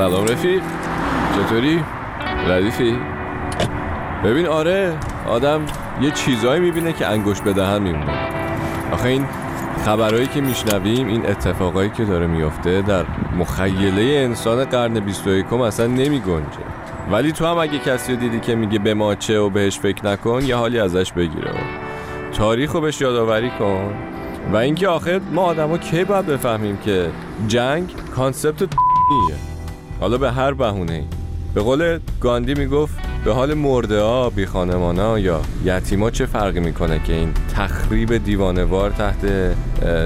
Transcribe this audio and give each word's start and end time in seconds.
سلام 0.00 0.24
رفیق. 0.24 0.62
چطوری؟ 1.36 1.80
ردیفی؟ 2.48 2.98
ببین 4.24 4.46
آره 4.46 4.98
آدم 5.28 5.60
یه 6.00 6.10
چیزایی 6.10 6.60
می‌بینه 6.60 6.92
که 6.92 7.06
انگوش 7.06 7.40
به 7.40 7.52
دهن 7.52 7.82
میمونه. 7.82 8.12
آخه 8.92 9.08
این 9.08 9.26
خبرهایی 9.84 10.26
که 10.26 10.40
میشنویم 10.40 11.08
این 11.08 11.26
اتفاقایی 11.26 11.90
که 11.90 12.04
داره 12.04 12.26
میفته 12.26 12.82
در 12.82 13.04
مخیله 13.38 14.02
انسان 14.02 14.64
قرن 14.64 15.00
21 15.00 15.52
اصلا 15.52 15.86
نمی 15.86 16.20
گنجه 16.20 16.58
ولی 17.10 17.32
تو 17.32 17.46
هم 17.46 17.58
اگه 17.58 17.78
کسی 17.78 18.16
دیدی 18.16 18.40
که 18.40 18.54
میگه 18.54 18.78
به 18.78 18.94
ما 18.94 19.14
چه 19.14 19.38
و 19.38 19.50
بهش 19.50 19.78
فکر 19.78 20.06
نکن 20.06 20.42
یه 20.44 20.56
حالی 20.56 20.78
ازش 20.78 21.12
بگیره. 21.12 21.50
تاریخ 22.32 22.72
رو 22.72 22.80
بهش 22.80 23.00
یادآوری 23.00 23.50
کن. 23.50 23.94
و 24.52 24.56
اینکه 24.56 24.88
آخر 24.88 25.20
ما 25.32 25.42
آدما 25.42 25.78
کی 25.78 26.04
باید 26.04 26.26
بفهمیم 26.26 26.76
که 26.76 27.10
جنگ 27.48 27.94
concept 28.16 28.62
نیه 28.62 29.59
حالا 30.00 30.18
به 30.18 30.32
هر 30.32 30.52
بهونه 30.52 31.04
به 31.54 31.60
قول 31.60 31.98
گاندی 32.20 32.54
می‌گفت 32.54 32.94
به 33.24 33.32
حال 33.32 33.54
مرده 33.54 34.02
ها 34.02 34.30
بی 34.30 34.44
ها 34.44 35.18
یا 35.18 35.40
یتیما 35.64 36.10
چه 36.10 36.26
فرقی 36.26 36.60
می‌کنه 36.60 37.00
که 37.04 37.12
این 37.12 37.32
تخریب 37.54 38.16
دیوانه‌وار 38.16 38.90
تحت 38.90 39.54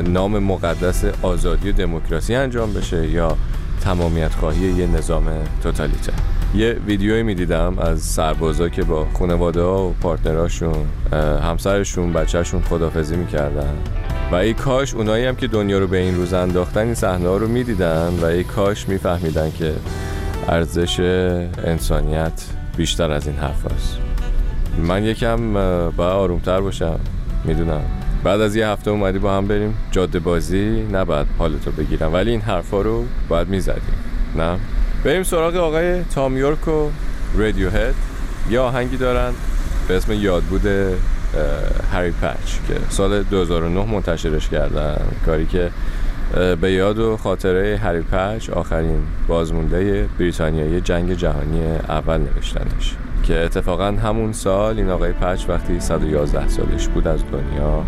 نام 0.09 0.38
مقدس 0.38 1.05
آزادی 1.23 1.71
و 1.71 1.73
دموکراسی 1.73 2.35
انجام 2.35 2.73
بشه 2.73 3.09
یا 3.09 3.37
تمامیت 3.80 4.35
خواهی 4.35 4.73
یه 4.73 4.87
نظام 4.87 5.25
توتالیتر 5.62 6.12
یه 6.55 6.77
ویدیوی 6.87 7.23
می‌دیدم 7.23 7.79
از 7.79 8.01
سربازا 8.01 8.69
که 8.69 8.83
با 8.83 9.07
خانواده 9.19 9.63
ها 9.63 9.88
و 9.88 9.95
partner 10.01 10.55
اشون 10.55 10.87
همسرشون 11.43 12.13
بچهشون 12.13 12.63
خدافظی 12.62 13.16
می‌کردن. 13.16 13.74
و 14.33 14.34
ای 14.34 14.55
کاش 14.55 14.95
اونایی 14.95 15.24
هم 15.24 15.37
که 15.37 15.46
دنیا 15.46 15.78
رو 15.78 15.87
به 15.87 15.98
این 15.98 16.16
روز 16.16 16.32
انداختن 16.32 16.80
این 16.80 16.95
صحنه 16.95 17.38
رو 17.38 17.48
می‌دیدن 17.48 18.09
و 18.23 18.24
ای 18.24 18.45
کاش 18.45 18.88
میفهمیدن 18.88 19.51
که 19.51 19.74
ارزش 20.48 21.01
انسانیت 21.65 22.45
بیشتر 22.76 23.10
از 23.10 23.26
این 23.26 23.37
حرف 23.37 23.73
هست. 23.73 23.99
من 24.79 25.04
یکم 25.04 25.52
با 25.90 26.07
آرومتر 26.07 26.60
باشم 26.60 27.01
می‌دونم. 27.45 27.82
بعد 28.24 28.40
از 28.40 28.57
یه 28.57 28.68
هفته 28.68 28.90
اومدی 28.90 29.18
با 29.18 29.37
هم 29.37 29.46
بریم 29.46 29.74
جاده 29.90 30.18
بازی 30.18 30.88
نباید 30.93 31.27
حالتو 31.38 31.71
بگیرم. 31.71 32.12
ولی 32.12 32.30
این 32.30 32.40
حرفا 32.40 32.80
رو 32.80 33.04
باید 33.29 33.49
می‌زدیم 33.49 33.95
نه؟ 34.37 34.59
بریم 35.04 35.23
سراغ 35.23 35.56
آقای 35.56 36.02
تام 36.02 36.37
یورک 36.37 36.68
و 36.68 36.90
رادیو 37.37 37.71
هد 37.71 37.95
یه 38.51 38.60
آهنگی 38.60 38.96
دارن 38.96 39.32
به 39.88 39.96
اسم 39.96 40.12
یاد 40.12 40.43
بوده 40.43 40.96
هری 41.93 42.10
پچ 42.10 42.68
که 42.68 42.74
سال 42.88 43.23
2009 43.23 43.85
منتشرش 43.85 44.49
کردن. 44.49 44.96
کاری 45.27 45.46
که 45.46 45.71
به 46.60 46.73
یاد 46.73 46.99
و 46.99 47.16
خاطره 47.16 47.80
هری 47.82 48.01
پچ 48.01 48.51
آخرین 48.51 48.99
بازمونده 49.29 50.09
بریتانیایی 50.18 50.80
جنگ 50.80 51.12
جهانی 51.12 51.77
اول 51.88 52.18
نوشتنش. 52.18 52.96
که 53.23 53.40
اتفاقا 53.40 53.85
همون 53.85 54.32
سال 54.32 54.79
این 54.79 54.90
آقای 54.90 55.12
پچ 55.12 55.49
وقتی 55.49 55.80
111 55.80 56.49
سالش 56.49 56.88
بود 56.88 57.09
از 57.09 57.21
دنیا 57.32 57.85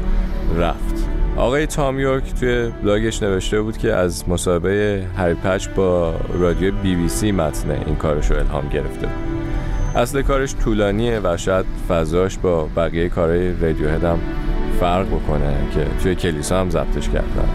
رفت. 0.59 1.09
آقای 1.37 1.67
تام 1.67 2.01
یورک 2.01 2.35
توی 2.41 2.69
بلاگش 2.83 3.23
نوشته 3.23 3.61
بود 3.61 3.79
که 3.79 3.93
از 3.93 4.29
مسابقه 4.29 5.07
هری 5.17 5.35
پچ 5.35 5.69
با 5.69 6.15
رادیو 6.39 6.75
بی 6.75 6.95
بی 6.95 7.09
سی 7.09 7.33
متن 7.33 7.71
این 7.71 7.97
کارش 7.97 8.31
رو 8.31 8.37
الهام 8.37 8.69
گرفته. 8.69 9.07
بود 9.07 9.36
اصل 9.97 10.23
کارش 10.23 10.55
طولانیه 10.55 11.21
و 11.25 11.37
شاید 11.37 11.67
فضاش 11.89 12.39
با 12.39 12.69
بقیه 12.77 13.09
کارهای 13.09 13.53
رادیو 13.53 14.09
هم 14.09 14.19
فرق 14.81 15.07
بکنه 15.07 15.55
که 15.75 15.87
توی 16.03 16.15
کلیسا 16.15 16.61
هم 16.61 16.71
ضبطش 16.71 17.09
کردن. 17.09 17.49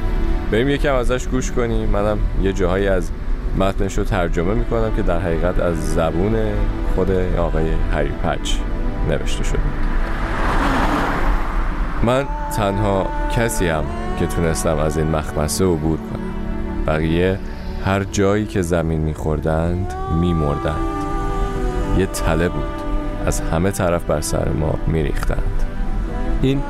بریم 0.52 0.70
یکم 0.70 0.96
ازش 0.96 1.28
گوش 1.28 1.52
کنیم. 1.52 1.90
منم 1.90 2.18
یه 2.44 2.54
جاهایی 2.54 2.88
از 2.88 3.12
متنش 3.58 3.98
رو 3.98 4.04
ترجمه 4.04 4.54
می‌کنم 4.54 4.96
که 4.96 5.02
در 5.02 5.20
حقیقت 5.20 5.60
از 5.60 5.94
زبون 5.94 6.36
خود 6.96 7.12
آقای 7.38 7.66
هری 7.94 8.12
پچ 8.24 8.54
نوشته 9.10 9.44
شده. 9.44 9.60
من 12.04 12.26
تنها 12.56 13.08
کسی 13.36 13.68
هم 13.68 13.84
که 14.20 14.28
تونستم 14.28 14.78
از 14.78 14.98
این 14.98 15.08
مخمسه 15.08 15.66
عبور 15.66 15.98
کنم. 15.98 16.86
بقیه 16.88 17.40
هر 17.86 18.04
جایی 18.04 18.46
که 18.46 18.62
زمین 18.62 19.02
میخوردند 19.02 19.94
میمردند. 20.20 20.91
یه 21.98 22.06
تله 22.06 22.50
بود. 22.50 22.64
از 23.26 23.42
همه 23.42 23.72
طرف 23.72 24.04
بر 24.04 24.22
سر 24.22 24.50
ما 24.50 24.74
میریختند. 24.88 25.64
این 26.42 26.62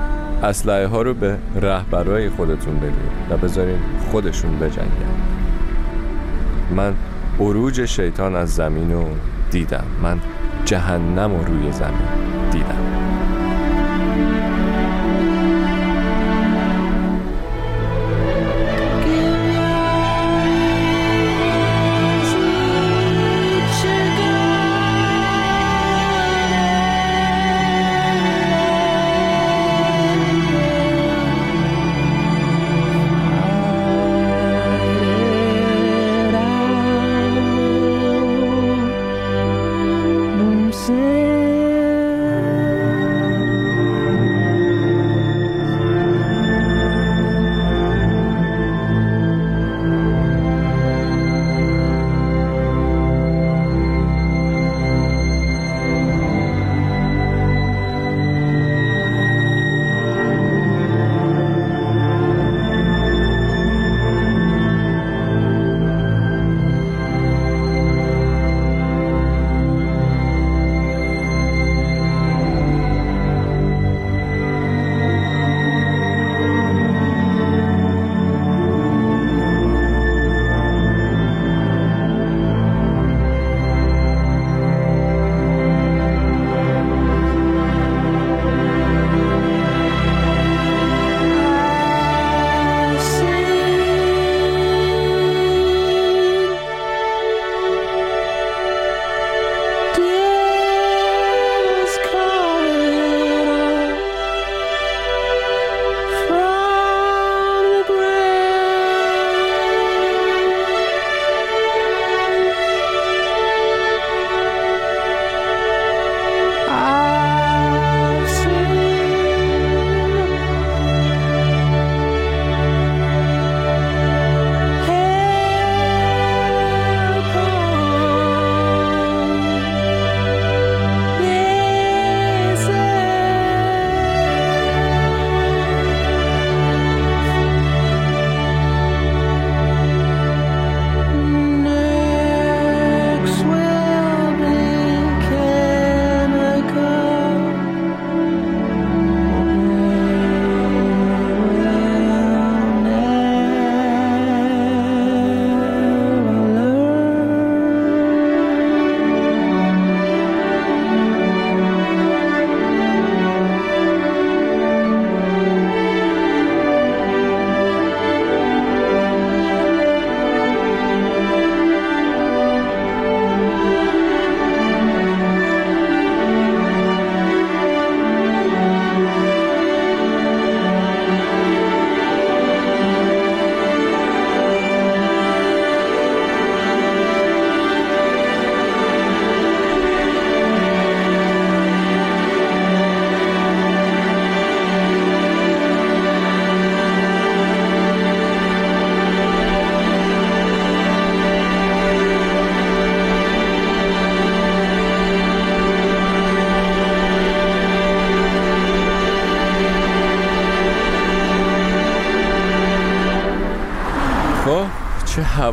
اسلحه 0.43 0.87
ها 0.87 1.01
رو 1.01 1.13
به 1.13 1.37
رهبرای 1.61 2.29
خودتون 2.29 2.77
بدید 2.77 2.93
و 3.29 3.37
بذارین 3.37 3.79
خودشون 4.11 4.59
بجنگن. 4.59 5.21
من 6.75 6.93
عروج 7.39 7.85
شیطان 7.85 8.35
از 8.35 8.55
زمین 8.55 8.91
رو 8.91 9.05
دیدم. 9.51 9.85
من 10.03 10.19
جهنم 10.65 11.31
رو 11.31 11.43
روی 11.43 11.71
زمین. 11.71 12.30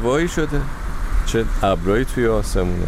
هوایی 0.09 0.29
شده. 0.29 0.61
چه 1.27 1.45
ابرایی 1.63 2.05
توی 2.05 2.27
آسمونه. 2.27 2.87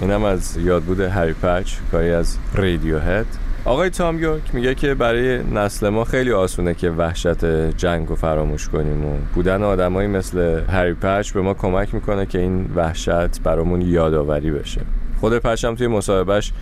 اینم 0.00 0.24
از 0.24 0.56
یاد 0.56 0.82
بوده 0.82 1.10
هری 1.10 1.32
پچ 1.32 1.72
کاری 1.92 2.10
از 2.10 2.38
رادیو 2.54 2.98
هد 2.98 3.26
آقای 3.64 3.90
تام 3.90 4.18
یورک 4.18 4.54
میگه 4.54 4.74
که 4.74 4.94
برای 4.94 5.42
نسل 5.42 5.88
ما 5.88 6.04
خیلی 6.04 6.32
آسونه 6.32 6.74
که 6.74 6.90
وحشت 6.90 7.44
جنگ 7.76 8.08
رو 8.08 8.16
فراموش 8.16 8.68
کنیم 8.68 9.06
و 9.06 9.16
بودن 9.34 9.62
آدمایی 9.62 10.08
مثل 10.08 10.60
هری 10.68 10.94
پچ 10.94 11.32
به 11.32 11.40
ما 11.40 11.54
کمک 11.54 11.94
می‌کنه 11.94 12.26
که 12.26 12.38
این 12.38 12.70
وحشت 12.74 13.40
برامون 13.42 13.80
یادآوری 13.80 14.50
بشه. 14.50 14.80
خود 15.20 15.38
پچم 15.38 15.74
توی 15.74 15.86
مصاحبهش 15.86 16.52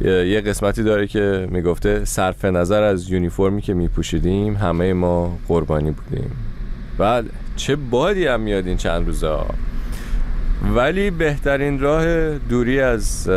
یه 0.00 0.40
قسمتی 0.40 0.82
داره 0.82 1.06
که 1.06 1.48
می‌گفته 1.50 2.04
صرف 2.04 2.44
نظر 2.44 2.82
از 2.82 3.10
یونیفرمی 3.10 3.62
که 3.62 3.74
میپوشیدیم 3.74 4.56
همه 4.56 4.92
ما 4.92 5.38
قربانی 5.48 5.90
بودیم. 5.90 6.30
بله. 6.98 7.28
چه 7.56 7.76
بادی 7.76 8.26
هم 8.26 8.40
میاد 8.40 8.66
این 8.66 8.76
چند 8.76 9.06
روزه 9.06 9.36
ولی 10.74 11.10
بهترین 11.10 11.80
راه 11.80 12.38
دوری 12.38 12.80
از 12.80 13.30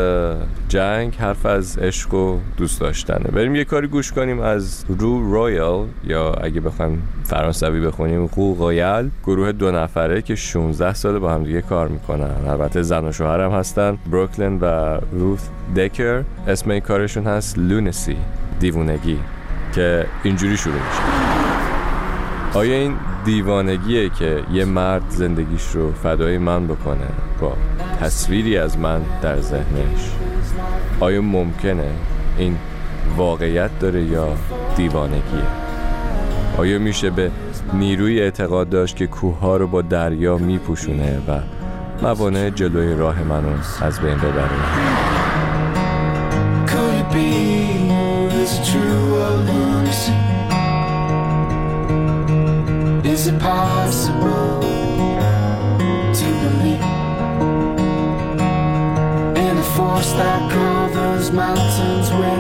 جنگ 0.70 1.16
حرف 1.16 1.46
از 1.46 1.78
عشق 1.78 2.14
و 2.14 2.40
دوست 2.58 2.82
داشتنه. 2.82 3.32
بریم 3.32 3.56
یه 3.56 3.64
کاری 3.64 3.88
گوش 3.88 4.12
کنیم 4.12 4.40
از 4.40 4.86
Rue 4.88 5.34
Royale 5.34 5.88
یا 6.04 6.32
اگه 6.32 6.62
بخوایم 6.62 7.04
فرانسوی 7.24 7.82
بخونیم 7.82 8.30
Rue 8.36 8.56
Royale 8.60 9.10
گروه 9.24 9.52
دو 9.52 9.72
نفره 9.72 10.22
که 10.22 10.36
16 10.36 10.94
سال 10.94 11.20
با 11.20 11.34
هم 11.34 11.44
دیگه 11.44 11.62
کار 11.62 11.88
می‌کنن. 11.88 12.48
البته 12.48 12.82
زن 12.82 13.06
و 13.06 13.12
شوهر 13.12 13.42
هم 13.42 13.52
هستن 13.52 13.98
بروکلین 14.12 14.60
و 14.60 14.98
روث 15.12 15.48
دکر. 15.76 16.24
اسم 16.48 16.72
این 16.72 16.80
کارشون 16.80 17.24
هست 17.24 17.60
Lunacy 17.60 18.18
دیوونگی 18.60 19.18
که 19.76 20.06
اینجوری 20.24 20.58
شروع 20.58 20.76
میشه. 20.76 21.27
آیا 22.54 22.76
این 22.76 22.96
دیوانگیه 23.26 24.10
که 24.10 24.44
یه 24.54 24.66
مرد 24.66 25.04
زندگیش 25.10 25.68
رو 25.72 25.94
فدای 25.94 26.38
من 26.38 26.68
بکنه؟ 26.68 27.08
با 27.42 27.54
تصویری 28.02 28.58
از 28.58 28.78
من 28.78 29.02
در 29.22 29.40
ذهنش. 29.40 30.12
آیا 31.00 31.22
ممکنه 31.22 31.92
این 32.38 32.58
واقعیت 33.18 33.80
داره 33.80 34.04
یا 34.04 34.28
دیوانگیه؟ 34.78 35.48
آیا 36.58 36.80
میشه 36.80 37.10
به 37.10 37.32
نیروی 37.74 38.20
اعتقاد 38.20 38.70
داشت 38.70 38.96
که 38.96 39.08
کوه 39.08 39.58
رو 39.58 39.68
با 39.68 39.82
دریا 39.82 40.38
میپوشونه 40.38 41.18
و 41.28 41.40
موانع 42.02 42.50
جلوی 42.50 42.94
راه 42.94 43.24
منو 43.24 43.50
از 43.82 44.00
بین 44.00 44.18
ببره؟ 44.18 44.97
across 59.98 60.14
that 60.14 60.52
call 60.52 60.90
those 60.90 61.32
mountains 61.32 62.12
where 62.12 62.37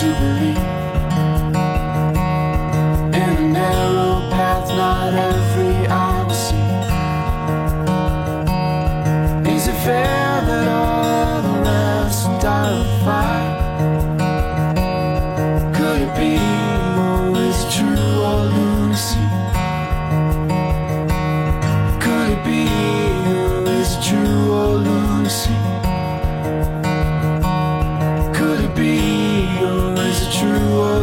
to 0.00 0.06
believe. 0.14 0.69
true 30.40 30.99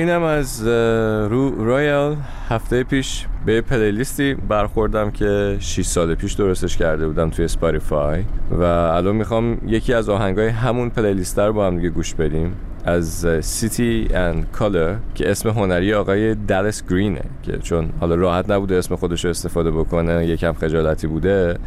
اینم 0.00 0.22
از 0.22 0.66
Rue 1.30 1.64
Royale 1.64 2.16
هفته 2.48 2.84
پیش 2.84 3.26
به 3.46 3.60
playlist 3.60 4.26
ی 4.26 4.34
برخوردم 4.34 5.10
که 5.10 5.56
6 5.60 5.82
سال 5.82 6.14
پیش 6.14 6.32
درستش 6.32 6.76
کرده 6.76 7.06
بودم 7.06 7.30
توی 7.30 7.48
Spotify 7.48 8.24
و 8.50 8.62
الان 8.62 9.16
می‌خوام 9.16 9.58
یکی 9.66 9.94
از 9.94 10.08
آهنگای 10.08 10.48
همون 10.48 10.90
playlist 10.90 11.38
رو 11.38 11.52
با 11.52 11.66
هم 11.66 11.76
دیگه 11.76 11.88
گوش 11.88 12.14
بدیم. 12.14 12.56
از 12.84 13.26
City 13.40 14.08
and 14.14 14.46
Colour 14.52 14.94
که 15.14 15.30
اسم 15.30 15.48
هنری 15.48 15.94
آقای 15.94 16.34
دلس 16.34 16.82
گرینه 16.90 17.22
که 17.42 17.58
چون 17.58 17.88
حالا 18.00 18.14
راحت 18.14 18.50
نبوده 18.50 18.74
اسم 18.74 18.96
خودش 18.96 19.24
رو 19.24 19.30
استفاده 19.30 19.70
بکنه 19.70 20.26
یکم 20.26 20.52
خجالتی 20.52 21.06
بوده 21.06 21.58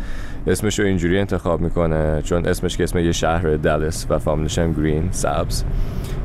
اسمش 0.47 0.79
رو 0.79 0.85
اینجوری 0.85 1.19
انتخاب 1.19 1.61
می‌کنه 1.61 2.21
چون 2.21 2.45
اسمش 2.45 2.77
که 2.77 2.83
اسم 2.83 2.99
یه 2.99 3.11
شهر 3.11 3.55
دلس 3.55 4.05
و 4.09 4.19
فامیلش 4.19 4.59
گرین 4.59 5.09
سبز 5.11 5.63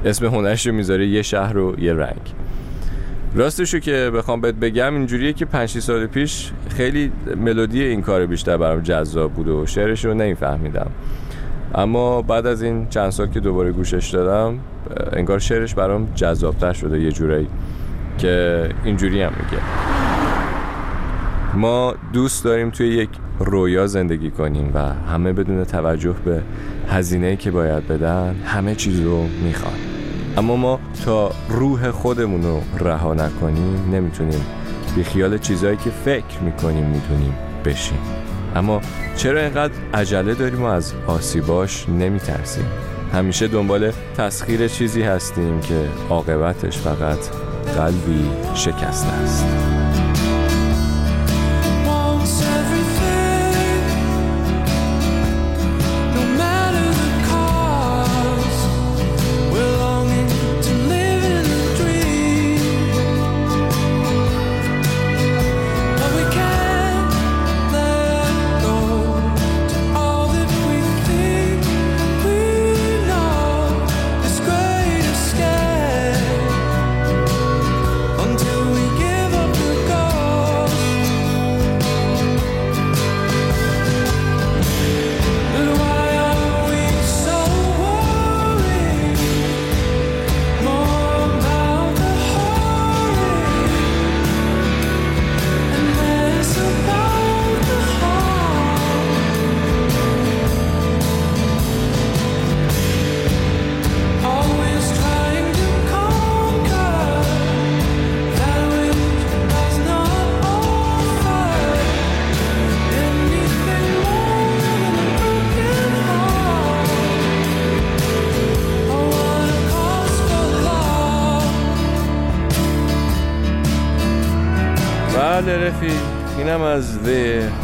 اسم 0.05 0.27
هنرش 0.27 0.67
رو 0.67 0.73
می‌ذاره 0.73 1.07
یه 1.07 1.23
شهر 1.23 1.59
و 1.59 1.81
یه 1.81 1.93
رنگ. 1.95 2.35
راستشو 3.35 3.79
که 3.79 4.11
بخوام 4.15 4.41
بهت 4.41 4.55
بگم 4.55 4.95
اینجوریه 4.95 5.33
که 5.33 5.45
5 5.45 5.79
سال 5.79 6.07
پیش 6.07 6.51
خیلی 6.69 7.13
ملودی 7.37 7.83
این 7.83 8.03
کار 8.03 8.27
بیشتر 8.27 8.57
برام 8.57 8.81
جذاب 8.81 9.33
بود 9.33 9.49
و 9.49 9.67
شعرش 9.67 10.05
رو 10.05 10.15
نمیفهمیدم. 10.15 10.91
اما 11.75 12.23
بعد 12.23 12.47
از 12.47 12.63
این 12.63 12.87
چند 12.89 13.11
سال 13.11 13.27
که 13.27 13.41
دوباره 13.41 13.73
گوشش 13.73 14.11
دادم 14.11 14.59
انگار 15.13 15.39
شعرش 15.39 15.75
برام 15.75 16.09
جذابتر 16.15 16.73
شده 16.73 17.01
یه 17.01 17.13
جورایی 17.13 17.49
که 18.19 18.69
اینجوری 18.85 19.23
هم 19.23 19.33
میگه. 19.37 19.63
ما 21.55 21.95
دوست 22.13 22.45
داریم 22.45 22.71
توی 22.71 22.89
یک 22.89 23.09
رویا 23.39 23.87
زندگی 23.87 24.31
کنیم 24.31 24.71
و 24.75 24.93
همه 25.13 25.33
بدون 25.33 25.65
توجه 25.65 26.15
به 26.25 26.43
هزینه 26.89 27.37
که 27.37 27.51
باید 27.51 27.89
بدن 27.89 28.35
همه 28.45 28.75
چیز 28.75 29.01
رو 29.01 29.23
می‌خوان. 29.45 29.75
اما 30.37 30.57
ما 30.57 30.81
تا 31.05 31.31
روح 31.49 31.91
خودمون 31.91 32.43
رو 32.43 32.61
رها 32.81 33.15
نکنیم 33.15 33.91
نمی‌تونیم 33.93 34.41
بی 34.97 35.05
خیال 35.05 35.39
چیزهایی 35.39 35.77
که 35.77 35.91
فکر 35.91 36.41
می‌کنیم 36.45 36.85
می‌تونیم 36.85 37.35
بشیم. 37.65 37.99
اما 38.57 38.81
چرا 39.17 39.41
اینقدر 39.41 39.73
عجله 39.95 40.35
داریم 40.35 40.63
و 40.63 40.67
از 40.67 40.93
آسیباش 41.07 41.89
نمیترسیم؟ 41.89 42.67
همیشه 43.13 43.49
دنبال 43.49 43.93
تسخیر 44.17 44.69
چیزی 44.69 45.03
هستیم 45.03 45.61
که 45.61 45.89
عاقبتش 46.11 46.79
فقط 46.79 47.19
قلبی 47.77 48.31
شکسته 48.55 49.13
است. 49.13 49.78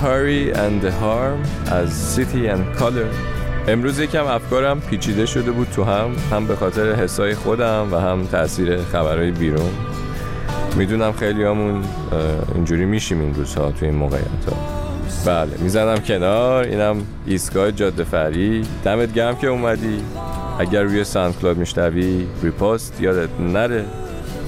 Hurry 0.05 0.53
and 0.53 0.83
the 0.85 0.93
Harm 1.03 1.73
از 1.73 2.17
City 2.17 2.49
and 2.49 2.81
Colour. 2.81 3.15
امروز 3.69 3.99
یکم 3.99 4.27
افکارم 4.27 4.81
پیچیده 4.81 5.27
شده 5.27 5.51
بود 5.51 5.69
تو 5.77 5.85
هم 5.85 6.11
هم 6.33 6.47
به 6.47 6.57
خاطر 6.57 6.95
حسای 6.95 7.35
خودم 7.35 7.89
و 7.93 7.97
هم 7.97 8.27
تاثیر 8.27 8.77
خبرهای 8.77 9.31
بیرون. 9.31 9.71
می‌دونم 10.77 11.13
خیلی‌هامون 11.13 11.83
اینجوری 12.55 12.85
میشیم 12.85 13.21
این 13.21 13.35
روزها 13.35 13.73
تو 13.73 13.87
این 13.87 13.95
موقعیت 13.95 14.25
ها 14.51 14.57
بله 15.27 15.53
می‌زنم 15.59 15.99
کنار 15.99 16.65
اینم 16.65 16.97
ایستگاه 17.27 17.73
جاده 17.73 18.05
فرعی. 18.05 18.63
دمت 18.85 19.13
گرم 19.13 19.37
که 19.37 19.47
اومدی. 19.47 20.03
اگر 20.59 20.83
روی 20.83 21.05
SoundCloud 21.05 21.57
میشنوی 21.57 22.27
repost 22.43 23.01
یادت 23.01 23.41
نره. 23.41 23.85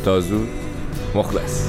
تا 0.05 0.21
زود 0.21 0.49
مخلص. 1.15 1.67